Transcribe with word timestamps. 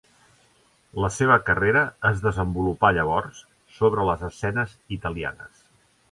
La 1.03 1.09
seva 1.17 1.35
carrera 1.49 1.83
es 2.09 2.23
desenvolupà 2.23 2.91
llavors 2.99 3.41
sobre 3.81 4.07
les 4.11 4.23
escenes 4.29 4.73
italianes. 4.97 5.61